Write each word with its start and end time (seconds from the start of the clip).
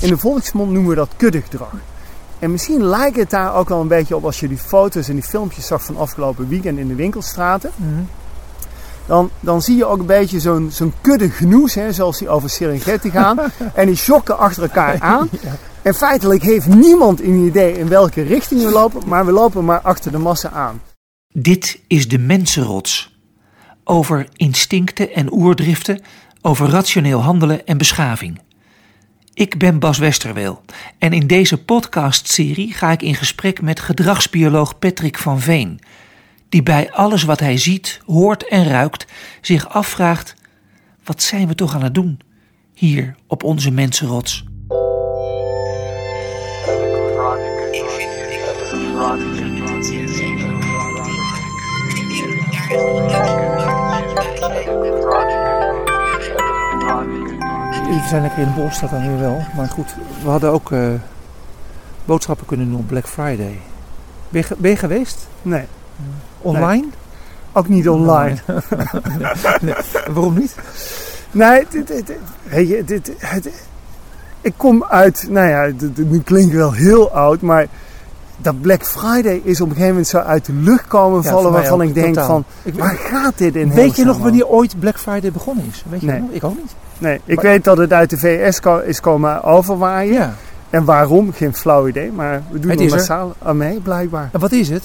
In 0.00 0.08
de 0.08 0.18
volksmond 0.18 0.70
noemen 0.70 0.90
we 0.90 0.96
dat 0.96 1.10
kuddegedrag. 1.16 1.72
En 2.38 2.50
misschien 2.50 2.84
lijkt 2.84 3.16
het 3.16 3.30
daar 3.30 3.54
ook 3.54 3.68
wel 3.68 3.80
een 3.80 3.88
beetje 3.88 4.16
op 4.16 4.24
als 4.24 4.40
je 4.40 4.48
die 4.48 4.58
foto's 4.58 5.08
en 5.08 5.14
die 5.14 5.22
filmpjes 5.22 5.66
zag 5.66 5.84
van 5.84 5.96
afgelopen 5.96 6.48
weekend 6.48 6.78
in 6.78 6.88
de 6.88 6.94
winkelstraten. 6.94 7.70
Dan, 9.06 9.30
dan 9.40 9.62
zie 9.62 9.76
je 9.76 9.84
ook 9.84 9.98
een 9.98 10.06
beetje 10.06 10.40
zo'n 10.40 10.70
zo'n 10.70 10.92
kudde 11.00 11.30
genoes, 11.30 11.74
hè, 11.74 11.92
zoals 11.92 12.18
die 12.18 12.28
over 12.28 12.50
Serengeti 12.50 13.10
gaan. 13.10 13.38
en 13.74 13.86
die 13.86 13.96
schokken 13.96 14.38
achter 14.38 14.62
elkaar 14.62 15.00
aan. 15.00 15.28
En 15.82 15.94
feitelijk 15.94 16.42
heeft 16.42 16.66
niemand 16.66 17.22
een 17.22 17.46
idee 17.46 17.78
in 17.78 17.88
welke 17.88 18.22
richting 18.22 18.62
we 18.62 18.70
lopen, 18.70 19.02
maar 19.06 19.26
we 19.26 19.32
lopen 19.32 19.64
maar 19.64 19.80
achter 19.80 20.12
de 20.12 20.18
massa 20.18 20.50
aan. 20.50 20.80
Dit 21.28 21.80
is 21.86 22.08
de 22.08 22.18
mensenrots. 22.18 23.14
Over 23.84 24.28
instincten 24.32 25.14
en 25.14 25.32
oerdriften, 25.32 26.02
over 26.42 26.68
rationeel 26.68 27.20
handelen 27.20 27.66
en 27.66 27.78
beschaving. 27.78 28.40
Ik 29.36 29.58
ben 29.58 29.78
Bas 29.78 29.98
Westerweel 29.98 30.62
en 30.98 31.12
in 31.12 31.26
deze 31.26 31.64
podcastserie 31.64 32.72
ga 32.72 32.90
ik 32.90 33.02
in 33.02 33.14
gesprek 33.14 33.60
met 33.62 33.80
gedragsbioloog 33.80 34.78
Patrick 34.78 35.18
van 35.18 35.40
Veen, 35.40 35.80
die 36.48 36.62
bij 36.62 36.92
alles 36.92 37.22
wat 37.22 37.40
hij 37.40 37.56
ziet, 37.56 38.00
hoort 38.06 38.48
en 38.48 38.64
ruikt 38.64 39.06
zich 39.40 39.68
afvraagt: 39.68 40.34
wat 41.04 41.22
zijn 41.22 41.48
we 41.48 41.54
toch 41.54 41.74
aan 41.74 41.82
het 41.82 41.94
doen 41.94 42.20
hier 42.74 43.16
op 43.26 43.42
onze 43.42 43.70
mensenrots? 43.70 44.44
We 57.86 58.02
zijn 58.08 58.22
lekker 58.22 58.38
in 58.42 58.52
de 58.54 58.60
bos, 58.60 58.80
dat 58.80 58.90
dan 58.90 59.06
weer 59.08 59.18
wel. 59.18 59.42
Maar 59.56 59.68
goed, 59.68 59.94
we 60.22 60.28
hadden 60.28 60.50
ook 60.52 60.72
eh, 60.72 60.88
boodschappen 62.04 62.46
kunnen 62.46 62.68
doen 62.70 62.78
op 62.78 62.86
Black 62.86 63.06
Friday. 63.08 63.60
Ben 64.28 64.44
je, 64.48 64.54
ben 64.58 64.70
je 64.70 64.76
geweest? 64.76 65.26
Nee, 65.42 65.64
Online? 66.40 66.86
ook 67.52 67.68
niet 67.68 67.88
online. 67.88 68.36
Nee. 69.60 69.74
Waarom 70.12 70.38
niet? 70.38 70.54
Nee, 71.30 71.66
dit, 71.70 71.86
dit, 72.86 73.12
het- 73.18 73.50
ik 74.40 74.52
kom 74.56 74.84
uit, 74.84 75.26
nou 75.28 75.48
ja, 75.48 75.72
dit 75.94 76.24
klinkt 76.24 76.54
wel 76.54 76.72
heel 76.72 77.10
oud, 77.12 77.40
maar 77.40 77.66
dat 78.38 78.60
Black 78.60 78.84
Friday 78.84 79.40
is 79.44 79.60
op 79.60 79.66
een 79.68 79.72
gegeven 79.72 79.88
moment 79.88 80.06
zo 80.06 80.18
uit 80.18 80.44
de 80.44 80.52
lucht 80.52 80.86
komen 80.86 81.22
Ja, 81.22 81.30
vallen 81.30 81.52
waarvan 81.52 81.80
ook, 81.82 81.88
ik 81.88 81.94
denk 81.94 82.14
totaal. 82.14 82.26
van, 82.62 82.72
waar 82.74 82.94
gaat 82.94 83.38
dit 83.38 83.56
in 83.56 83.72
weet 83.72 83.96
je 83.96 84.04
nog 84.04 84.18
wanneer 84.18 84.46
ooit 84.46 84.78
Black 84.78 84.98
Friday 84.98 85.32
begonnen 85.32 85.64
is? 85.70 85.84
Weet 85.88 86.00
je 86.00 86.06
Nee. 86.06 86.20
nog? 86.20 86.30
Ik 86.30 86.44
ook 86.44 86.56
niet. 86.56 86.74
Nee, 86.98 87.20
ik 87.24 87.34
Maar- 87.36 87.44
weet 87.44 87.64
dat 87.64 87.78
het 87.78 87.92
uit 87.92 88.10
de 88.10 88.18
VS 88.18 88.60
is 88.86 89.00
komen 89.00 89.42
overwaaien. 89.44 90.12
Ja. 90.12 90.34
En 90.70 90.84
waarom, 90.84 91.32
geen 91.32 91.54
flauw 91.54 91.88
idee, 91.88 92.12
maar 92.12 92.42
we 92.50 92.58
doen 92.58 92.70
Het 92.70 92.78
er 92.80 92.84
is 92.86 92.92
er. 92.92 92.96
massaal 92.98 93.34
aan 93.42 93.56
mee, 93.56 93.80
blijkbaar. 93.80 94.28
En 94.32 94.40
wat 94.40 94.52
is 94.52 94.68
het? 94.68 94.82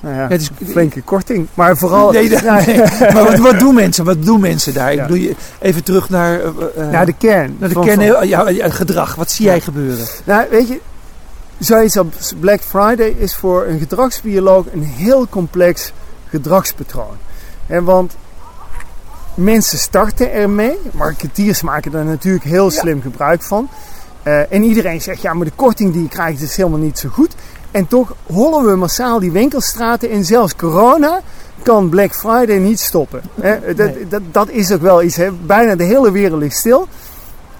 Nou 0.00 0.14
ja, 0.14 0.20
Ja, 0.22 0.28
het 0.28 0.40
is- 0.40 0.50
flinke 0.70 1.02
korting, 1.02 1.46
maar 1.54 1.76
vooral... 1.76 2.10
Nee, 2.12 2.30
maar 3.12 3.24
wat, 3.24 3.38
wat 3.38 3.58
doen 3.58 3.74
mensen? 3.74 4.04
Wat 4.04 4.22
doen 4.24 4.40
mensen 4.40 4.74
daar? 4.74 4.92
Ik 4.92 5.00
bedoel, 5.02 5.16
je- 5.16 5.34
even 5.60 5.84
terug 5.84 6.10
naar, 6.10 6.40
eh, 6.40 6.88
naar 6.90 7.06
de 7.06 7.12
kern. 7.18 7.56
naar 7.58 7.68
de 7.68 7.74
van- 7.74 7.84
kern, 7.84 8.12
van- 8.12 8.28
ja, 8.28 8.70
gedrag. 8.70 9.14
Wat 9.14 9.30
zie 9.30 9.44
jij 9.46 9.60
gebeuren? 9.60 10.06
Nou, 10.24 10.46
weet 10.50 10.68
je, 10.68 10.80
zoiets 11.58 11.98
als 11.98 12.34
Black 12.40 12.60
Friday 12.60 13.14
is 13.18 13.34
voor 13.36 13.66
een 13.66 13.78
gedragsbioloog 13.78 14.64
een 14.72 14.82
heel 14.82 15.26
complex 15.28 15.92
gedragspatroon. 16.28 17.16
En 17.66 17.84
want 17.84 18.16
mensen 19.36 19.78
starten 19.78 20.32
ermee, 20.32 20.78
marketeers 20.92 21.62
maken 21.62 21.94
er 21.94 22.04
natuurlijk 22.04 22.44
heel 22.44 22.70
slim 22.70 23.02
gebruik 23.02 23.42
van. 23.42 23.68
Eh, 24.22 24.52
en 24.52 24.62
iedereen 24.62 25.00
zegt, 25.00 25.22
ja, 25.22 25.34
maar 25.34 25.44
de 25.46 25.52
korting 25.56 25.92
die 25.92 26.02
je 26.02 26.08
krijgt 26.08 26.40
is 26.40 26.56
helemaal 26.56 26.78
niet 26.78 26.98
zo 26.98 27.08
goed. 27.08 27.34
En 27.70 27.86
toch 27.86 28.14
hollen 28.26 28.64
we 28.70 28.76
massaal 28.76 29.20
die 29.20 29.32
winkelstraten 29.32 30.10
in. 30.10 30.24
Zelfs 30.24 30.56
corona 30.56 31.20
kan 31.62 31.88
Black 31.88 32.14
Friday 32.14 32.56
niet 32.58 32.80
stoppen. 32.80 33.20
Hè, 33.40 33.74
dat, 33.74 33.94
Nee. 33.94 34.08
dat, 34.08 34.22
dat 34.32 34.50
is 34.50 34.72
ook 34.72 34.80
wel 34.80 35.02
iets. 35.02 35.16
Hè. 35.16 35.32
Bijna 35.32 35.76
de 35.76 35.84
hele 35.84 36.12
wereld 36.12 36.40
ligt 36.40 36.56
stil. 36.56 36.88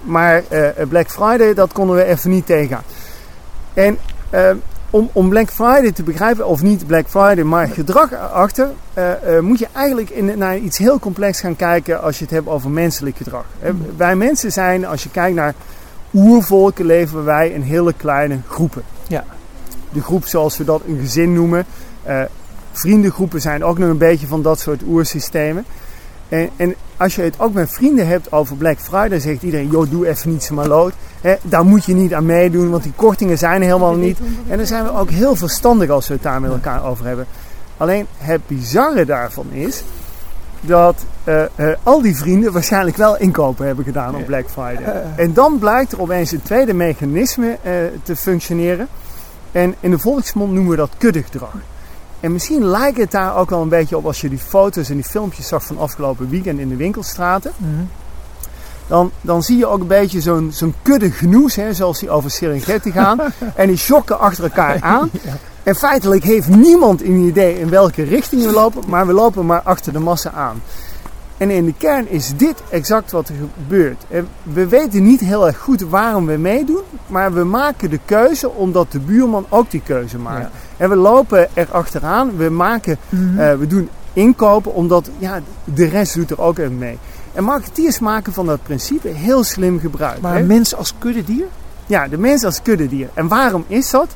Maar 0.01 0.43
eh, 0.47 0.87
Black 0.89 1.09
Friday, 1.09 1.53
dat 1.53 1.73
konden 1.73 1.95
we 1.95 2.03
even 2.03 2.29
niet 2.29 2.45
tegengaan. 2.45 2.83
En 3.73 3.97
eh, 4.29 4.51
om, 4.89 5.09
om 5.13 5.29
Black 5.29 5.49
Friday 5.49 5.91
te 5.91 6.03
begrijpen, 6.03 6.47
of 6.47 6.61
niet 6.61 6.87
Black 6.87 7.07
Friday, 7.07 7.43
maar 7.43 7.67
gedrag 7.67 8.11
erachter, 8.11 8.69
eh, 8.93 9.37
eh, 9.37 9.43
moet 9.43 9.59
je 9.59 9.67
eigenlijk 9.71 10.09
in, 10.09 10.37
naar 10.37 10.57
iets 10.57 10.77
heel 10.77 10.99
complex 10.99 11.39
gaan 11.39 11.55
kijken 11.55 12.01
als 12.01 12.17
je 12.17 12.23
het 12.23 12.33
hebt 12.33 12.47
over 12.47 12.69
menselijk 12.69 13.17
gedrag. 13.17 13.45
Eh, 13.59 13.71
Wij 13.97 14.15
mensen 14.15 14.51
zijn, 14.51 14.85
als 14.85 15.03
je 15.03 15.09
kijkt 15.09 15.35
naar 15.35 15.53
oervolken, 16.13 16.85
leven 16.85 17.23
wij 17.23 17.49
in 17.49 17.61
hele 17.61 17.93
kleine 17.93 18.39
groepen. 18.47 18.83
Ja. 19.07 19.23
De 19.91 20.01
groep 20.01 20.25
zoals 20.25 20.57
we 20.57 20.63
dat 20.63 20.81
een 20.87 20.99
gezin 20.99 21.33
noemen. 21.33 21.65
Eh, 22.03 22.21
vriendengroepen 22.71 23.41
zijn 23.41 23.63
ook 23.63 23.77
nog 23.77 23.89
een 23.89 23.97
beetje 23.97 24.27
van 24.27 24.41
dat 24.41 24.59
soort 24.59 24.81
oersystemen. 24.87 25.65
En, 26.29 26.49
en 26.55 26.75
als 26.97 27.15
je 27.15 27.21
het 27.21 27.39
ook 27.39 27.53
met 27.53 27.71
vrienden 27.71 28.07
hebt 28.07 28.31
over 28.31 28.55
Black 28.55 28.79
Friday, 28.79 29.19
zegt 29.19 29.43
iedereen: 29.43 29.69
joh, 29.69 29.89
doe 29.89 30.07
even 30.07 30.31
niet 30.31 30.43
zo 30.43 30.55
maar 30.55 30.67
lood. 30.67 30.93
Daar 31.41 31.65
moet 31.65 31.85
je 31.85 31.93
niet 31.93 32.13
aan 32.13 32.25
meedoen, 32.25 32.69
want 32.69 32.83
die 32.83 32.93
kortingen 32.95 33.37
zijn 33.37 33.61
er 33.61 33.67
helemaal 33.67 33.95
niet. 33.95 34.19
En 34.47 34.57
dan 34.57 34.65
zijn 34.65 34.83
we 34.83 34.93
ook 34.93 35.09
heel 35.09 35.35
verstandig 35.35 35.89
als 35.89 36.07
we 36.07 36.13
het 36.13 36.23
daar 36.23 36.41
met 36.41 36.51
elkaar 36.51 36.85
over 36.85 37.05
hebben. 37.05 37.25
Alleen 37.77 38.07
het 38.17 38.47
bizarre 38.47 39.05
daarvan 39.05 39.51
is 39.51 39.83
dat 40.61 41.05
eh, 41.23 41.43
eh, 41.43 41.77
al 41.83 42.01
die 42.01 42.15
vrienden 42.15 42.51
waarschijnlijk 42.51 42.97
wel 42.97 43.17
inkopen 43.17 43.65
hebben 43.65 43.85
gedaan 43.85 44.15
op 44.15 44.25
Black 44.25 44.49
Friday. 44.49 45.03
En 45.15 45.33
dan 45.33 45.59
blijkt 45.59 45.91
er 45.91 46.01
opeens 46.01 46.31
een 46.31 46.41
tweede 46.41 46.73
mechanisme 46.73 47.57
eh, 47.61 47.71
te 48.03 48.15
functioneren. 48.15 48.87
En 49.51 49.75
in 49.79 49.91
de 49.91 49.99
volksmond 49.99 50.51
noemen 50.51 50.71
we 50.71 50.77
dat 50.77 50.91
kuddegedrag. 50.97 51.55
En 52.19 52.31
misschien 52.31 52.65
lijkt 52.65 52.97
het 52.97 53.11
daar 53.11 53.35
ook 53.35 53.49
wel 53.49 53.61
een 53.61 53.69
beetje 53.69 53.97
op 53.97 54.05
als 54.05 54.21
je 54.21 54.29
die 54.29 54.37
foto's 54.37 54.89
en 54.89 54.95
die 54.95 55.03
filmpjes 55.03 55.47
zag 55.47 55.63
van 55.63 55.77
afgelopen 55.77 56.29
weekend 56.29 56.59
in 56.59 56.69
de 56.69 56.75
winkelstraten. 56.75 57.51
Dan, 58.87 59.11
dan 59.21 59.43
zie 59.43 59.57
je 59.57 59.65
ook 59.65 59.79
een 59.79 59.87
beetje 59.87 60.21
zo'n 60.21 60.49
zo'n 60.53 60.73
kudde 60.81 61.11
genoes, 61.11 61.55
hè, 61.55 61.73
zoals 61.73 61.99
die 61.99 62.09
over 62.09 62.31
Serengeti 62.31 62.91
gaan. 62.91 63.19
en 63.55 63.67
die 63.67 63.77
schokken 63.77 64.19
achter 64.19 64.43
elkaar 64.43 64.77
aan. 64.81 65.09
En 65.63 65.75
feitelijk 65.75 66.23
heeft 66.23 66.47
niemand 66.47 67.03
een 67.03 67.27
idee 67.27 67.59
in 67.59 67.69
welke 67.69 68.03
richting 68.03 68.45
we 68.45 68.51
lopen, 68.51 68.83
maar 68.87 69.07
we 69.07 69.13
lopen 69.13 69.45
maar 69.45 69.61
achter 69.61 69.93
de 69.93 69.99
massa 69.99 70.31
aan. 70.31 70.61
En 71.37 71.49
in 71.49 71.65
de 71.65 71.73
kern 71.77 72.09
is 72.09 72.33
dit 72.37 72.63
exact 72.69 73.11
wat 73.11 73.29
er 73.29 73.35
gebeurt. 73.57 74.03
En 74.09 74.27
we 74.43 74.67
weten 74.67 75.03
niet 75.03 75.19
heel 75.19 75.47
erg 75.47 75.57
goed 75.57 75.81
waarom 75.81 76.25
we 76.25 76.37
meedoen, 76.37 76.81
maar 77.07 77.33
we 77.33 77.43
maken 77.43 77.89
de 77.89 77.99
keuze 78.05 78.49
omdat 78.49 78.91
de 78.91 78.99
buurman 78.99 79.45
ook 79.49 79.71
die 79.71 79.81
keuze 79.81 80.17
maakt. 80.17 80.41
Ja. 80.41 80.49
En 80.77 80.89
we 80.89 80.95
lopen 80.95 81.47
er 81.53 81.67
achteraan, 81.71 82.37
we, 82.37 82.49
maken, 82.49 82.97
eh, 83.37 83.53
we 83.53 83.67
doen 83.67 83.89
inkopen 84.13 84.73
omdat 84.73 85.09
ja, 85.17 85.39
de 85.63 85.85
rest 85.85 86.13
doet 86.13 86.31
er 86.31 86.41
ook 86.41 86.57
even 86.57 86.77
mee. 86.77 86.97
En 87.37 87.43
marketeers 87.43 87.99
maken 87.99 88.33
van 88.33 88.45
dat 88.45 88.63
principe 88.63 89.07
heel 89.07 89.43
slim 89.43 89.79
gebruik. 89.79 90.21
Maar 90.21 90.33
hè? 90.33 90.39
een 90.39 90.47
mens 90.47 90.75
als 90.75 90.93
kuddedier? 90.97 91.45
Ja, 91.85 92.07
de 92.07 92.17
mens 92.17 92.43
als 92.43 92.61
kuddedier. 92.61 93.09
En 93.13 93.27
waarom 93.27 93.65
is 93.67 93.89
dat? 93.89 94.15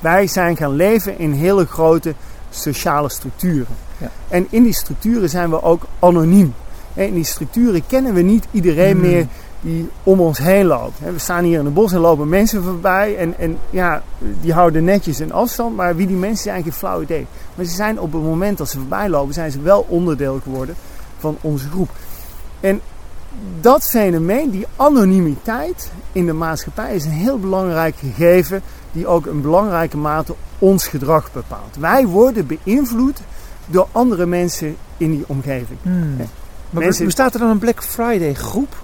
Wij 0.00 0.26
zijn 0.26 0.56
gaan 0.56 0.72
leven 0.72 1.18
in 1.18 1.32
hele 1.32 1.66
grote 1.66 2.14
sociale 2.50 3.10
structuren. 3.10 3.74
Ja. 3.98 4.10
En 4.28 4.46
in 4.50 4.62
die 4.62 4.74
structuren 4.74 5.28
zijn 5.28 5.50
we 5.50 5.62
ook 5.62 5.82
anoniem. 5.98 6.54
En 6.94 7.06
in 7.06 7.14
die 7.14 7.24
structuren 7.24 7.86
kennen 7.86 8.14
we 8.14 8.22
niet 8.22 8.46
iedereen 8.50 8.96
Hmm. 8.96 9.00
meer 9.00 9.26
die 9.60 9.88
om 10.02 10.20
ons 10.20 10.38
heen 10.38 10.66
loopt. 10.66 10.98
We 10.98 11.18
staan 11.18 11.44
hier 11.44 11.58
in 11.58 11.64
het 11.64 11.74
bos 11.74 11.92
en 11.92 12.00
lopen 12.00 12.28
mensen 12.28 12.62
voorbij. 12.62 13.16
En, 13.16 13.38
en 13.38 13.58
ja, 13.70 14.02
die 14.40 14.52
houden 14.52 14.84
netjes 14.84 15.18
een 15.18 15.32
afstand. 15.32 15.76
Maar 15.76 15.96
wie 15.96 16.06
die 16.06 16.16
mensen 16.16 16.42
zijn, 16.42 16.62
geen 16.62 16.72
flauw 16.72 17.02
idee. 17.02 17.26
Maar 17.54 17.64
ze 17.64 17.74
zijn 17.74 18.00
op 18.00 18.12
het 18.12 18.22
moment 18.22 18.58
dat 18.58 18.68
ze 18.70 18.78
voorbij 18.78 19.08
lopen, 19.08 19.34
zijn 19.34 19.50
ze 19.50 19.60
wel 19.60 19.86
onderdeel 19.88 20.40
geworden 20.42 20.74
van 21.18 21.36
onze 21.40 21.68
groep. 21.68 21.88
En 22.62 22.80
dat 23.60 23.84
fenomeen, 23.88 24.50
die 24.50 24.66
anonimiteit 24.76 25.90
in 26.12 26.26
de 26.26 26.32
maatschappij, 26.32 26.94
is 26.94 27.04
een 27.04 27.10
heel 27.10 27.38
belangrijk 27.38 27.94
gegeven 27.96 28.62
die 28.92 29.06
ook 29.06 29.26
in 29.26 29.40
belangrijke 29.42 29.96
mate 29.96 30.34
ons 30.58 30.86
gedrag 30.86 31.32
bepaalt. 31.32 31.76
Wij 31.78 32.06
worden 32.06 32.46
beïnvloed 32.46 33.20
door 33.66 33.86
andere 33.92 34.26
mensen 34.26 34.76
in 34.96 35.10
die 35.10 35.24
omgeving. 35.26 35.78
Maar 35.82 36.82
Mensen- 36.82 37.04
bestaat 37.04 37.34
er 37.34 37.40
dan 37.40 37.50
een 37.50 37.58
Black 37.58 37.82
Friday 37.84 38.34
groep? 38.34 38.74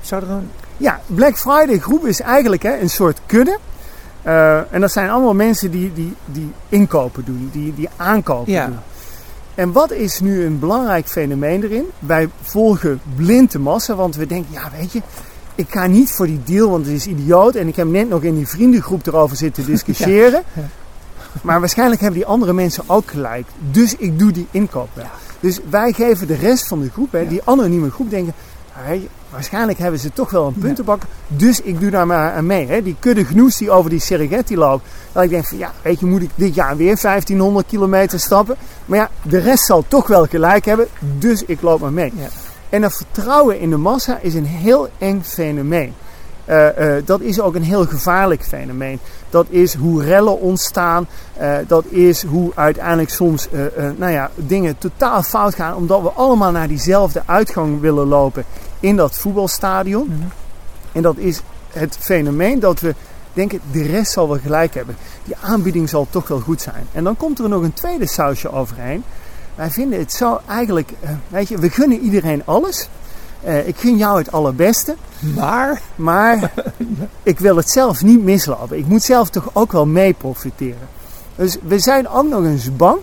Zou 0.00 0.22
er 0.22 0.28
dan... 0.28 0.42
Ja, 0.76 1.00
Black 1.06 1.38
Friday 1.38 1.78
groep 1.78 2.06
is 2.06 2.20
eigenlijk 2.20 2.62
hè, 2.62 2.78
een 2.78 2.90
soort 2.90 3.20
kudde. 3.26 3.58
Eh, 4.22 4.72
en 4.74 4.80
dat 4.80 4.92
zijn 4.92 5.10
allemaal 5.10 5.34
mensen 5.34 5.70
die, 5.70 5.92
die, 5.92 6.14
die 6.24 6.52
inkopen 6.68 7.24
doen, 7.24 7.48
die, 7.52 7.74
die 7.74 7.88
aankopen 7.96 8.52
Ja. 8.52 8.66
doen. 8.66 8.78
En 9.60 9.72
wat 9.72 9.90
is 9.92 10.20
nu 10.20 10.44
een 10.44 10.58
belangrijk 10.58 11.06
fenomeen 11.06 11.62
erin? 11.62 11.84
Wij 11.98 12.28
volgen 12.42 13.00
blind 13.16 13.52
de 13.52 13.58
massa, 13.58 13.94
want 13.94 14.16
we 14.16 14.26
denken, 14.26 14.52
ja 14.52 14.70
weet 14.78 14.92
je, 14.92 15.02
ik 15.54 15.66
ga 15.70 15.86
niet 15.86 16.12
voor 16.12 16.26
die 16.26 16.42
deal, 16.44 16.70
want 16.70 16.86
het 16.86 16.94
is 16.94 17.06
idioot. 17.06 17.54
En 17.54 17.68
ik 17.68 17.76
heb 17.76 17.86
net 17.86 18.08
nog 18.08 18.22
in 18.22 18.34
die 18.34 18.48
vriendengroep 18.48 19.06
erover 19.06 19.36
zitten 19.36 19.66
discussiëren. 19.66 20.42
Ja. 21.32 21.42
Maar 21.42 21.60
waarschijnlijk 21.60 22.00
hebben 22.00 22.20
die 22.20 22.28
andere 22.28 22.52
mensen 22.52 22.84
ook 22.86 23.10
gelijk. 23.10 23.46
Dus 23.70 23.96
ik 23.96 24.18
doe 24.18 24.32
die 24.32 24.46
inkoop 24.50 24.88
wel. 24.92 25.04
Dus 25.40 25.60
wij 25.70 25.92
geven 25.92 26.26
de 26.26 26.34
rest 26.34 26.68
van 26.68 26.80
de 26.80 26.90
groep, 26.90 27.12
hè, 27.12 27.26
die 27.26 27.40
anonieme 27.44 27.90
groep, 27.90 28.10
denken... 28.10 28.34
waarschijnlijk 29.30 29.78
hebben 29.78 30.00
ze 30.00 30.12
toch 30.12 30.30
wel 30.30 30.46
een 30.46 30.58
puntenbak. 30.60 31.02
Dus 31.26 31.60
ik 31.60 31.80
doe 31.80 31.90
daar 31.90 32.06
maar 32.06 32.32
aan 32.32 32.46
mee. 32.46 32.66
Hè. 32.66 32.82
Die 32.82 32.96
kudde 32.98 33.24
genoes 33.24 33.56
die 33.56 33.70
over 33.70 33.90
die 33.90 34.00
Serengeti 34.00 34.56
loopt. 34.56 34.86
Dat 35.12 35.22
ik 35.22 35.30
denk 35.30 35.46
van 35.46 35.58
ja, 35.58 35.72
weet 35.82 36.00
je, 36.00 36.06
moet 36.06 36.22
ik 36.22 36.30
dit 36.34 36.54
jaar 36.54 36.76
weer 36.76 36.98
1500 37.00 37.66
kilometer 37.66 38.20
stappen. 38.20 38.56
Maar 38.86 38.98
ja, 38.98 39.10
de 39.22 39.38
rest 39.38 39.64
zal 39.64 39.84
toch 39.88 40.06
wel 40.06 40.26
gelijk 40.26 40.64
hebben. 40.64 40.86
Dus 41.18 41.44
ik 41.44 41.62
loop 41.62 41.80
maar 41.80 41.92
mee. 41.92 42.12
Ja. 42.16 42.28
En 42.68 42.80
dat 42.80 42.96
vertrouwen 42.96 43.60
in 43.60 43.70
de 43.70 43.76
massa 43.76 44.18
is 44.22 44.34
een 44.34 44.46
heel 44.46 44.88
eng 44.98 45.22
fenomeen. 45.22 45.94
Uh, 46.46 46.66
uh, 46.78 46.94
dat 47.04 47.20
is 47.20 47.40
ook 47.40 47.54
een 47.54 47.62
heel 47.62 47.86
gevaarlijk 47.86 48.44
fenomeen. 48.44 49.00
Dat 49.30 49.46
is 49.48 49.74
hoe 49.74 50.04
rellen 50.04 50.40
ontstaan. 50.40 51.06
Uh, 51.40 51.56
dat 51.66 51.84
is 51.88 52.24
hoe 52.24 52.52
uiteindelijk 52.54 53.10
soms 53.10 53.48
nou 53.96 54.12
ja, 54.12 54.30
dingen 54.34 54.78
totaal 54.78 55.22
fout 55.22 55.54
gaan. 55.54 55.74
Omdat 55.74 56.02
we 56.02 56.08
allemaal 56.08 56.50
naar 56.50 56.68
diezelfde 56.68 57.22
uitgang 57.26 57.80
willen 57.80 58.06
lopen 58.06 58.44
in 58.80 58.96
dat 58.96 59.18
voetbalstadion. 59.18 60.06
Mm 60.06 60.20
-hmm. 60.20 60.30
En 60.92 61.02
dat 61.02 61.16
is 61.16 61.40
het 61.72 61.96
fenomeen 62.00 62.60
dat 62.60 62.80
we 62.80 62.94
denken, 63.32 63.60
de 63.72 63.82
rest 63.82 64.12
zal 64.12 64.28
wel 64.28 64.38
gelijk 64.38 64.74
hebben. 64.74 64.96
Die 65.24 65.36
aanbieding 65.40 65.88
zal 65.88 66.06
toch 66.10 66.28
wel 66.28 66.40
goed 66.40 66.62
zijn. 66.62 66.86
En 66.92 67.04
dan 67.04 67.16
komt 67.16 67.38
er 67.38 67.48
nog 67.48 67.62
een 67.62 67.72
tweede 67.72 68.06
sausje 68.06 68.52
overheen. 68.52 69.04
Wij 69.54 69.70
vinden 69.70 69.98
het 69.98 70.12
zo 70.12 70.40
eigenlijk, 70.48 70.92
weet 71.28 71.48
je, 71.48 71.58
we 71.58 71.70
gunnen 71.70 72.00
iedereen 72.00 72.42
alles. 72.44 72.88
Uh, 73.44 73.68
ik 73.68 73.76
gun 73.76 73.96
jou 73.96 74.18
het 74.18 74.32
allerbeste. 74.32 74.96
Maar? 75.34 75.80
Maar 75.96 76.52
ik 77.22 77.38
wil 77.38 77.56
het 77.56 77.70
zelf 77.70 78.02
niet 78.02 78.22
mislopen. 78.22 78.78
Ik 78.78 78.86
moet 78.86 79.02
zelf 79.02 79.30
toch 79.30 79.50
ook 79.52 79.72
wel 79.72 79.86
mee 79.86 80.12
profiteren. 80.12 80.88
Dus 81.36 81.56
we 81.62 81.78
zijn 81.78 82.08
ook 82.08 82.28
nog 82.28 82.44
eens 82.44 82.76
bang 82.76 82.98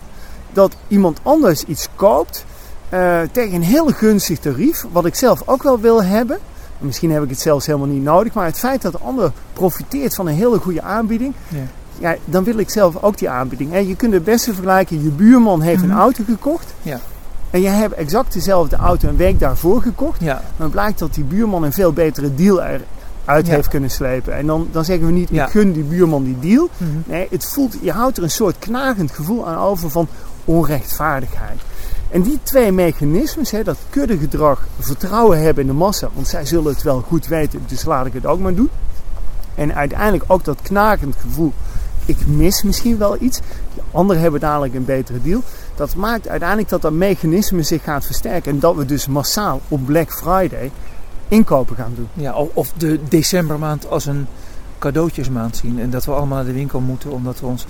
dat 0.54 0.76
iemand 0.88 1.20
anders 1.24 1.64
iets 1.64 1.88
koopt 1.96 2.46
uh, 2.94 3.20
tegen 3.32 3.56
een 3.56 3.64
heel 3.64 3.88
gunstig 3.88 4.40
tarief. 4.40 4.86
Wat 4.92 5.06
ik 5.06 5.16
zelf 5.16 5.42
ook 5.46 5.64
wel 5.64 5.80
wil 5.80 6.04
hebben. 6.04 6.38
Misschien 6.78 7.12
heb 7.12 7.24
ik 7.24 7.30
het 7.30 7.40
zelfs 7.40 7.66
helemaal 7.66 7.88
niet 7.88 8.04
nodig. 8.04 8.34
Maar 8.34 8.46
het 8.46 8.60
feit 8.60 8.82
dat 8.82 8.92
de 8.92 8.98
ander 8.98 9.32
profiteert 9.54 10.16
van 10.16 10.28
een 10.28 10.36
hele 10.36 10.60
goede 10.60 10.82
aanbieding. 10.82 11.34
Ja. 11.48 11.60
Ja, 12.00 12.16
dan 12.26 12.44
wil 12.44 12.58
ik 12.58 12.70
zelf 12.70 13.04
ook 13.04 13.18
die 13.18 13.30
aanbieding. 13.30 13.74
En 13.74 13.88
je 13.88 13.96
kunt 13.96 14.14
het 14.14 14.24
beste 14.24 14.54
vergelijken. 14.54 15.04
Je 15.04 15.10
buurman 15.10 15.62
heeft 15.62 15.82
mm 15.82 15.84
-hmm. 15.84 15.92
een 15.92 16.02
auto 16.02 16.24
gekocht. 16.28 16.74
Ja. 16.82 17.00
En 17.50 17.62
jij 17.62 17.74
hebt 17.74 17.94
exact 17.94 18.34
dezelfde 18.34 18.76
auto 18.76 19.08
een 19.08 19.16
week 19.18 19.40
daarvoor 19.40 19.82
gekocht. 19.82 20.22
Ja. 20.22 20.42
Dan 20.58 20.70
blijkt 20.70 21.00
dat 21.00 21.14
die 21.14 21.24
buurman 21.24 21.64
een 21.64 21.74
veel 21.74 21.94
betere 21.94 22.36
deal 22.36 22.62
eruit 22.62 23.48
Ja. 23.48 23.54
heeft 23.54 23.68
kunnen 23.68 23.90
slepen. 23.92 24.34
En 24.36 24.46
dan, 24.46 24.68
dan 24.72 24.86
zeggen 24.86 25.06
we 25.06 25.12
niet, 25.12 25.30
Ja. 25.32 25.46
ik 25.46 25.52
gun 25.52 25.72
die 25.72 25.84
buurman 25.84 26.24
die 26.24 26.40
deal. 26.40 26.70
Mhm. 26.78 26.90
Nee, 27.06 27.28
het 27.30 27.46
voelt, 27.46 27.76
je 27.82 27.92
houdt 27.92 28.18
er 28.18 28.24
een 28.24 28.30
soort 28.32 28.60
knagend 28.60 29.12
gevoel 29.12 29.48
aan 29.48 29.58
over 29.58 29.90
van 29.90 30.08
onrechtvaardigheid. 30.46 31.60
En 32.10 32.22
die 32.22 32.40
twee 32.44 32.72
mechanismes, 32.72 33.52
hè, 33.52 33.64
dat 33.64 33.78
kuddegedrag, 33.90 34.68
vertrouwen 34.80 35.42
hebben 35.42 35.64
in 35.64 35.70
de 35.70 35.76
massa, 35.76 36.10
want 36.14 36.28
zij 36.28 36.46
zullen 36.46 36.74
het 36.74 36.84
wel 36.84 37.02
goed 37.02 37.28
weten, 37.28 37.64
dus 37.68 37.84
laat 37.84 38.06
ik 38.06 38.14
het 38.14 38.26
ook 38.26 38.40
maar 38.40 38.54
doen. 38.56 38.70
En 39.56 39.76
uiteindelijk 39.76 40.24
ook 40.28 40.44
dat 40.44 40.62
knagend 40.62 41.16
gevoel, 41.16 41.54
ik 42.06 42.28
mis 42.28 42.64
misschien 42.64 42.98
wel 42.98 43.22
iets, 43.22 43.40
die 43.74 43.84
anderen 43.92 44.22
hebben 44.22 44.40
dadelijk 44.40 44.74
een 44.74 44.86
betere 44.86 45.22
deal. 45.22 45.42
Dat 45.76 45.96
maakt 45.96 46.28
uiteindelijk 46.28 46.70
dat 46.70 46.82
dat 46.82 46.92
mechanisme 46.92 47.64
zich 47.64 47.84
gaat 47.84 48.06
versterken 48.06 48.52
en 48.52 48.60
dat 48.60 48.76
we 48.76 48.86
dus 48.86 49.08
massaal 49.08 49.62
op 49.68 49.86
Black 49.86 50.12
Friday 50.12 50.72
inkopen 51.28 51.76
gaan 51.76 51.94
doen. 51.96 52.08
Ja, 52.14 52.34
of 52.54 52.74
de 52.78 53.00
decembermaand 53.10 53.90
als 53.90 54.06
een 54.06 54.28
cadeautjesmaand 54.80 55.58
zien. 55.58 55.80
En 55.80 55.90
dat 55.90 56.06
we 56.06 56.12
allemaal 56.12 56.38
naar 56.38 56.46
de 56.46 56.54
winkel 56.54 56.80
moeten 56.80 57.12
omdat 57.12 57.40
we 57.40 57.46
ons 57.46 57.66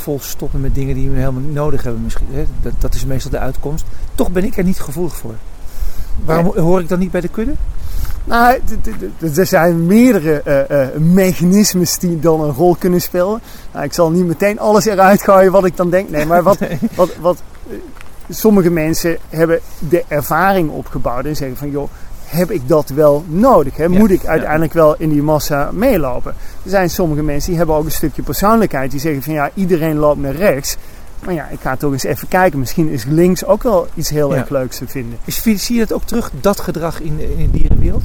vol 0.00 0.18
stoppen 0.22 0.60
met 0.60 0.74
dingen 0.74 0.94
die 0.94 1.10
we 1.10 1.18
helemaal 1.18 1.40
niet 1.40 1.54
nodig 1.54 1.82
hebben 1.82 2.02
misschien. 2.02 2.26
Hè? 2.30 2.44
Dat, 2.62 2.72
dat 2.78 2.94
is 2.94 3.04
meestal 3.04 3.30
de 3.30 3.38
uitkomst. 3.38 3.84
Toch 4.14 4.30
ben 4.30 4.44
ik 4.44 4.56
er 4.56 4.64
niet 4.64 4.80
gevoelig 4.80 5.16
voor. 5.16 5.34
Waarom 6.24 6.58
hoor 6.58 6.80
ik 6.80 6.88
dan 6.88 6.98
niet 6.98 7.10
bij 7.10 7.20
de 7.20 7.28
kudde? 7.28 7.54
Nou, 8.24 8.60
er 9.36 9.46
zijn 9.46 9.86
meerdere 9.86 10.40
eh, 10.42 10.98
mechanismes 10.98 11.98
die 11.98 12.18
dan 12.18 12.40
een 12.40 12.52
rol 12.52 12.76
kunnen 12.78 13.00
spelen. 13.00 13.40
Nou, 13.72 13.84
ik 13.84 13.92
zal 13.92 14.10
niet 14.10 14.26
meteen 14.26 14.58
alles 14.58 14.84
eruit 14.84 15.22
gooien 15.22 15.52
wat 15.52 15.64
ik 15.64 15.76
dan 15.76 15.90
denk. 15.90 16.10
Nee, 16.10 16.26
maar 16.26 16.42
wat, 16.42 16.58
wat, 16.94 17.16
wat 17.20 17.42
eh, 17.70 17.76
sommige 18.28 18.70
mensen 18.70 19.18
hebben 19.28 19.60
de 19.78 20.04
ervaring 20.08 20.70
opgebouwd 20.70 21.24
en 21.24 21.36
zeggen 21.36 21.56
van 21.56 21.70
joh, 21.70 21.88
heb 22.30 22.50
ik 22.50 22.68
dat 22.68 22.88
wel 22.88 23.24
nodig? 23.28 23.76
Hè? 23.76 23.88
Moet 23.88 24.10
ik 24.10 24.26
uiteindelijk 24.26 24.72
wel 24.72 24.94
in 24.98 25.08
die 25.08 25.22
massa 25.22 25.70
meelopen? 25.72 26.34
Er 26.64 26.70
zijn 26.70 26.90
sommige 26.90 27.22
mensen 27.22 27.48
die 27.48 27.58
hebben 27.58 27.76
ook 27.76 27.84
een 27.84 27.90
stukje 27.90 28.22
persoonlijkheid. 28.22 28.90
Die 28.90 29.00
zeggen 29.00 29.22
van 29.22 29.32
ja, 29.32 29.50
iedereen 29.54 29.96
loopt 29.96 30.20
naar 30.20 30.34
rechts. 30.34 30.76
Maar 31.24 31.34
ja, 31.34 31.48
ik 31.48 31.58
ga 31.60 31.76
toch 31.76 31.92
eens 31.92 32.02
even 32.04 32.28
kijken. 32.28 32.58
Misschien 32.58 32.88
is 32.88 33.04
links 33.04 33.44
ook 33.44 33.62
wel 33.62 33.86
iets 33.94 34.08
heel 34.10 34.34
erg 34.36 34.48
leuks 34.48 34.76
te 34.78 34.86
vinden. 34.86 35.18
Is, 35.24 35.42
zie 35.42 35.74
je 35.74 35.86
dat 35.86 35.92
ook 35.92 36.04
terug, 36.04 36.30
dat 36.40 36.60
gedrag 36.60 37.00
in, 37.00 37.16
de- 37.16 37.32
in 37.36 37.50
de 37.50 37.58
dierenwereld? 37.58 38.02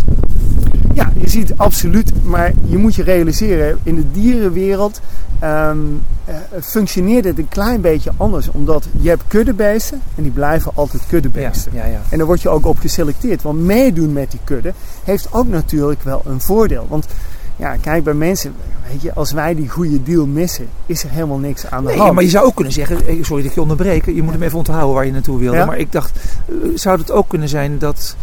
Ja, 0.95 1.11
je 1.17 1.29
ziet 1.29 1.53
absoluut, 1.57 2.11
maar 2.23 2.51
je 2.65 2.77
moet 2.77 2.95
je 2.95 3.03
realiseren, 3.03 3.77
in 3.83 3.95
de 3.95 4.11
dierenwereld 4.11 5.01
ehm, 5.39 5.77
eh, 6.25 6.35
functioneert 6.61 7.25
het 7.25 7.37
een 7.37 7.47
klein 7.47 7.81
beetje 7.81 8.11
anders. 8.17 8.49
Omdat 8.51 8.87
je 8.99 9.09
hebt 9.09 9.23
kuddebeesten 9.27 10.01
en 10.15 10.23
die 10.23 10.31
blijven 10.31 10.71
altijd 10.75 11.03
kuddebeesten. 11.07 11.71
ja, 11.75 11.85
ja. 11.85 12.01
En 12.09 12.17
daar 12.17 12.27
word 12.27 12.41
je 12.41 12.49
ook 12.49 12.65
op 12.65 12.79
geselecteerd. 12.79 13.41
Want 13.41 13.59
meedoen 13.59 14.13
met 14.13 14.31
die 14.31 14.39
kudde 14.43 14.73
heeft 15.03 15.27
ook 15.33 15.47
natuurlijk 15.47 16.03
wel 16.03 16.21
een 16.25 16.41
voordeel. 16.41 16.85
Want 16.89 17.07
ja, 17.55 17.75
kijk, 17.81 18.03
bij 18.03 18.13
mensen, 18.13 18.53
weet 18.91 19.01
je, 19.01 19.13
als 19.13 19.31
wij 19.31 19.55
die 19.55 19.69
goede 19.69 20.03
deal 20.03 20.25
missen, 20.25 20.67
is 20.85 21.03
er 21.03 21.09
helemaal 21.09 21.37
niks 21.37 21.65
aan 21.65 21.83
de 21.83 21.89
Nee, 21.89 21.99
hand. 21.99 22.13
maar 22.13 22.23
je 22.23 22.29
zou 22.29 22.45
ook 22.45 22.55
kunnen 22.55 22.73
zeggen, 22.73 23.07
eh, 23.07 23.23
sorry 23.23 23.41
dat 23.41 23.49
ik 23.51 23.55
je 23.55 23.61
onderbreek, 23.61 24.05
je 24.05 24.23
moet 24.23 24.33
hem 24.33 24.43
even 24.43 24.57
onthouden 24.57 24.93
waar 24.95 25.05
je 25.05 25.11
naartoe 25.11 25.39
wilde. 25.39 25.57
Ja. 25.57 25.65
Maar 25.65 25.77
ik 25.77 25.91
dacht, 25.91 26.19
eh, 26.47 26.55
zou 26.75 26.99
het 26.99 27.11
ook 27.11 27.27
kunnen 27.29 27.49
zijn 27.49 27.77
dat 27.77 28.15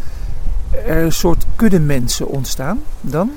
er 0.87 1.03
een 1.03 1.13
soort 1.13 1.45
kudde 1.57 1.81
mensen 1.81 2.27
ontstaan 2.27 2.81
dan? 3.01 3.31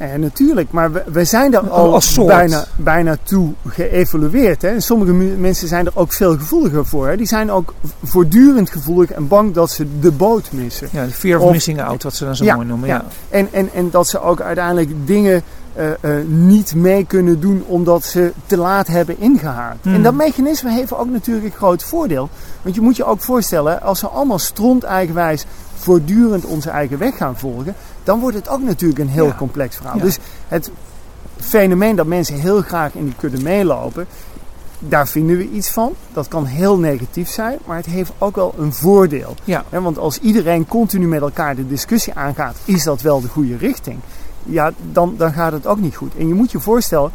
Ja, 0.00 0.16
natuurlijk, 0.16 0.70
maar 0.70 0.92
we, 0.92 1.02
we 1.06 1.24
zijn 1.24 1.54
er 1.54 1.70
al 1.70 2.00
bijna, 2.26 2.64
bijna 2.76 3.16
toe 3.22 3.52
geëvolueerd. 3.68 4.62
Hè? 4.62 4.68
En 4.68 4.82
sommige 4.82 5.12
mensen 5.12 5.68
zijn 5.68 5.86
er 5.86 5.92
ook 5.94 6.12
veel 6.12 6.36
gevoeliger 6.38 6.86
voor. 6.86 7.08
Hè? 7.08 7.16
Die 7.16 7.26
zijn 7.26 7.50
ook 7.50 7.74
voortdurend 8.02 8.70
gevoelig 8.70 9.10
en 9.12 9.28
bang 9.28 9.54
dat 9.54 9.70
ze 9.70 9.86
de 10.00 10.10
boot 10.10 10.48
missen. 10.52 10.88
Ja, 10.92 11.04
de 11.04 11.10
fear 11.10 11.38
of, 11.38 11.44
Of- 11.46 11.52
missing 11.52 11.82
out, 11.82 12.02
wat 12.02 12.14
ze 12.14 12.24
dan 12.24 12.36
zo 12.36 12.44
Ja, 12.44 12.54
mooi 12.54 12.66
noemen. 12.66 12.88
ja. 12.88 12.94
Ja. 12.94 13.04
En, 13.28 13.48
en, 13.52 13.68
en 13.74 13.90
dat 13.90 14.08
ze 14.08 14.20
ook 14.20 14.40
uiteindelijk 14.40 14.90
dingen 15.04 15.42
eh, 15.72 15.90
eh, 15.90 16.26
niet 16.26 16.74
mee 16.74 17.04
kunnen 17.04 17.40
doen 17.40 17.64
omdat 17.66 18.04
ze 18.04 18.32
te 18.46 18.56
laat 18.56 18.86
hebben 18.86 19.20
ingehaald. 19.20 19.76
Hmm. 19.82 19.94
En 19.94 20.02
dat 20.02 20.14
mechanisme 20.14 20.70
heeft 20.70 20.94
ook 20.94 21.10
natuurlijk 21.10 21.46
een 21.46 21.52
groot 21.52 21.82
voordeel. 21.82 22.28
Want 22.62 22.74
je 22.74 22.80
moet 22.80 22.96
je 22.96 23.04
ook 23.04 23.20
voorstellen, 23.20 23.82
als 23.82 24.00
we 24.00 24.08
allemaal 24.08 24.38
stront-eigenwijs 24.38 25.44
voortdurend 25.74 26.44
onze 26.44 26.70
eigen 26.70 26.98
weg 26.98 27.16
gaan 27.16 27.38
volgen, 27.38 27.74
dan 28.10 28.20
wordt 28.20 28.36
het 28.36 28.48
ook 28.48 28.62
natuurlijk 28.62 29.00
een 29.00 29.08
heel 29.08 29.26
Ja. 29.26 29.34
complex 29.34 29.76
verhaal. 29.76 29.96
Ja. 29.96 30.02
Dus 30.02 30.18
het 30.48 30.70
fenomeen 31.36 31.96
dat 31.96 32.06
mensen 32.06 32.40
heel 32.40 32.62
graag 32.62 32.94
in 32.94 33.04
die 33.04 33.14
kudde 33.18 33.42
meelopen, 33.42 34.06
daar 34.78 35.08
vinden 35.08 35.36
we 35.36 35.50
iets 35.50 35.70
van. 35.70 35.92
Dat 36.12 36.28
kan 36.28 36.44
heel 36.44 36.78
negatief 36.78 37.28
zijn, 37.28 37.58
maar 37.64 37.76
het 37.76 37.86
heeft 37.86 38.12
ook 38.18 38.36
wel 38.36 38.54
een 38.58 38.72
voordeel. 38.72 39.34
Ja. 39.44 39.64
Want 39.68 39.98
als 39.98 40.18
iedereen 40.18 40.66
continu 40.66 41.06
met 41.08 41.20
elkaar 41.20 41.56
de 41.56 41.66
discussie 41.66 42.14
aangaat, 42.14 42.56
is 42.64 42.84
dat 42.84 43.00
wel 43.00 43.20
de 43.20 43.28
goede 43.28 43.56
richting? 43.56 43.98
Ja, 44.44 44.72
dan, 44.92 45.14
dan 45.16 45.32
gaat 45.32 45.52
het 45.52 45.66
ook 45.66 45.80
niet 45.80 45.96
goed. 45.96 46.16
En 46.16 46.28
je 46.28 46.34
moet 46.34 46.50
je 46.50 46.60
voorstellen, 46.60 47.10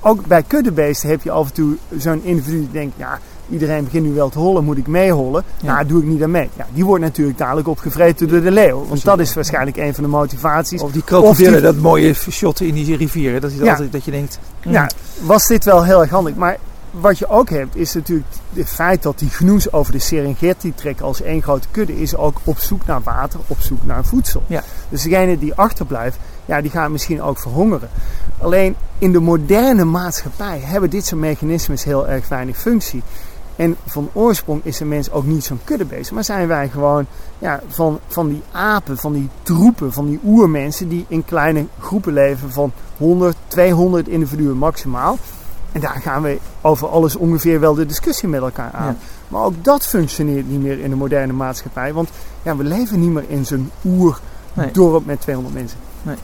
ook 0.00 0.26
bij 0.26 0.42
kuddebeesten 0.42 1.08
heb 1.08 1.22
je 1.22 1.30
af 1.30 1.46
en 1.48 1.54
toe 1.54 1.76
zo'n 1.96 2.24
individu 2.24 2.58
die 2.58 2.70
denkt, 2.70 2.94
ja, 2.96 3.18
iedereen 3.50 3.84
begint 3.84 4.06
nu 4.06 4.12
wel 4.12 4.28
te 4.28 4.38
hollen, 4.38 4.64
moet 4.64 4.78
ik 4.78 4.86
meehollen? 4.86 5.44
Ja. 5.60 5.72
Nou, 5.74 5.86
doe 5.86 6.02
ik 6.02 6.08
niet 6.08 6.22
aan 6.22 6.30
mee. 6.30 6.48
Ja, 6.56 6.66
die 6.72 6.84
wordt 6.84 7.02
natuurlijk 7.04 7.38
dadelijk 7.38 7.68
opgevreten 7.68 8.28
door 8.28 8.40
de 8.40 8.50
leeuw. 8.50 8.86
Want 8.88 9.04
dat 9.04 9.18
is 9.18 9.34
waarschijnlijk 9.34 9.76
een 9.76 9.94
van 9.94 10.04
de 10.04 10.10
motivaties. 10.10 10.82
Of 10.82 10.92
die 10.92 11.02
krokodillen, 11.04 11.52
die- 11.52 11.60
dat 11.62 11.76
mooie 11.76 12.14
shot 12.14 12.60
in 12.60 12.74
die 12.74 12.96
rivier. 12.96 13.32
hè, 13.32 13.40
Dat, 13.40 13.52
je 13.52 13.64
Ja. 13.64 13.70
altijd, 13.70 13.92
dat 13.92 14.04
je 14.04 14.10
denkt, 14.10 14.38
mm, 14.64 14.72
Ja, 14.72 14.90
was 15.20 15.46
dit 15.46 15.64
wel 15.64 15.84
heel 15.84 16.00
erg 16.00 16.10
handig. 16.10 16.34
Maar 16.34 16.56
wat 16.90 17.18
je 17.18 17.28
ook 17.28 17.50
hebt, 17.50 17.76
is 17.76 17.94
natuurlijk 17.94 18.26
het 18.52 18.68
feit 18.68 19.02
dat 19.02 19.18
die 19.18 19.28
gnoes 19.30 19.72
over 19.72 19.92
de 19.92 19.98
Serengeti 19.98 20.74
trekken 20.74 21.04
als 21.06 21.22
één 21.22 21.42
grote 21.42 21.68
kudde, 21.70 22.00
is 22.00 22.16
ook 22.16 22.40
op 22.44 22.58
zoek 22.58 22.86
naar 22.86 23.02
water, 23.02 23.40
op 23.46 23.60
zoek 23.60 23.84
naar 23.84 24.04
voedsel. 24.04 24.42
Ja. 24.46 24.62
Dus 24.88 25.02
degene 25.02 25.38
die 25.38 25.54
achterblijft, 25.54 26.18
ja, 26.46 26.60
die 26.60 26.70
gaat 26.70 26.90
misschien 26.90 27.22
ook 27.22 27.38
verhongeren. 27.38 27.88
Alleen 28.38 28.74
in 28.98 29.12
de 29.12 29.20
moderne 29.20 29.84
maatschappij 29.84 30.60
hebben 30.62 30.90
dit 30.90 31.06
soort 31.06 31.20
mechanismes 31.20 31.84
heel 31.84 32.08
erg 32.08 32.28
weinig 32.28 32.56
functie. 32.58 33.02
En 33.56 33.76
van 33.86 34.10
oorsprong 34.12 34.60
is 34.64 34.78
de 34.78 34.84
mens 34.84 35.10
ook 35.10 35.24
niet 35.24 35.44
zo'n 35.44 35.60
kuddebeest. 35.64 36.12
Maar 36.12 36.24
zijn 36.24 36.48
wij 36.48 36.68
gewoon 36.68 37.06
ja, 37.38 37.60
van, 37.68 38.00
van 38.06 38.28
die 38.28 38.42
apen, 38.52 38.96
van 38.96 39.12
die 39.12 39.28
troepen, 39.42 39.92
van 39.92 40.06
die 40.06 40.20
oermensen 40.24 40.88
die 40.88 41.04
in 41.08 41.24
kleine 41.24 41.66
groepen 41.78 42.12
leven 42.12 42.50
van 42.50 42.72
100, 42.96 43.36
200 43.46 44.08
individuen 44.08 44.56
maximaal. 44.56 45.18
En 45.72 45.80
daar 45.80 46.00
gaan 46.02 46.22
we 46.22 46.38
over 46.60 46.88
alles 46.88 47.16
ongeveer 47.16 47.60
wel 47.60 47.74
de 47.74 47.86
discussie 47.86 48.28
met 48.28 48.40
elkaar 48.40 48.72
aan. 48.72 48.86
Ja. 48.86 48.96
Maar 49.28 49.42
ook 49.42 49.64
dat 49.64 49.86
functioneert 49.86 50.48
niet 50.48 50.62
meer 50.62 50.78
in 50.78 50.90
de 50.90 50.96
moderne 50.96 51.32
maatschappij. 51.32 51.92
Want 51.92 52.08
ja, 52.42 52.56
we 52.56 52.64
leven 52.64 53.00
niet 53.00 53.10
meer 53.10 53.24
in 53.28 53.46
zo'n 53.46 53.70
oerdorp 53.84 55.06
met 55.06 55.20
200 55.20 55.54
mensen. 55.54 55.78
Nee. 56.02 56.16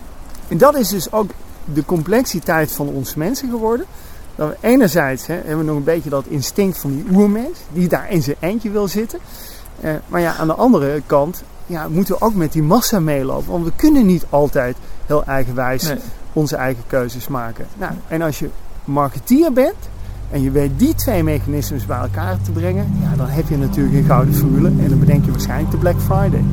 En 0.49 0.59
dat 0.59 0.77
is 0.77 0.89
dus 0.89 1.13
ook 1.13 1.31
de 1.65 1.85
complexiteit 1.85 2.73
van 2.73 2.89
ons 2.89 3.15
mensen 3.15 3.51
geworden. 3.51 3.87
Dat 4.40 4.49
we 4.49 4.56
enerzijds 4.61 5.26
hè, 5.26 5.35
hebben 5.35 5.59
we 5.59 5.64
nog 5.64 5.76
een 5.76 5.85
beetje 5.85 6.11
dat 6.11 6.25
instinct 6.26 6.78
van 6.78 6.90
die 6.90 7.04
oermens, 7.12 7.59
die 7.73 7.88
daar 7.88 8.11
in 8.11 8.23
zijn 8.23 8.37
eentje 8.40 8.70
wil 8.70 8.88
zitten. 8.88 9.18
Eh, 9.80 9.92
maar 10.09 10.20
ja, 10.20 10.37
aan 10.37 10.47
de 10.47 10.54
andere 10.54 11.02
kant 11.06 11.42
ja, 11.66 11.88
moeten 11.88 12.14
we 12.14 12.20
ook 12.20 12.35
met 12.35 12.52
die 12.52 12.62
massa 12.62 13.00
meelopen. 13.00 13.52
Want 13.52 13.64
we 13.64 13.73
kunnen 13.76 14.06
niet 14.06 14.25
altijd 14.30 14.76
heel 15.06 15.25
eigenwijs 15.25 15.82
Nee. 15.82 15.99
onze 16.32 16.56
eigen 16.56 16.82
keuzes 16.87 17.28
maken. 17.28 17.66
Nou, 17.78 17.92
en 18.09 18.23
als 18.23 18.38
je 18.38 18.49
marketeer 18.85 19.52
bent 19.52 19.88
en 20.30 20.42
je 20.42 20.50
weet 20.50 20.70
die 20.76 20.94
twee 20.94 21.23
mechanismes 21.23 21.87
bij 21.87 21.99
elkaar 21.99 22.40
te 22.42 22.50
brengen, 22.50 22.99
ja, 23.02 23.16
dan 23.16 23.26
heb 23.26 23.49
je 23.49 23.56
natuurlijk 23.56 23.97
een 23.97 24.04
gouden 24.04 24.35
formule. 24.35 24.68
En 24.68 24.88
dan 24.88 24.99
bedenk 24.99 25.25
je 25.25 25.30
waarschijnlijk 25.30 25.70
de 25.70 25.76
Black 25.76 26.00
Friday. 26.00 26.44